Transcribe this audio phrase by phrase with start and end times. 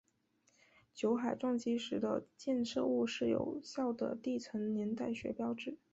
[0.95, 5.77] 酒海撞击时的溅射物是有效的地层年代学标记。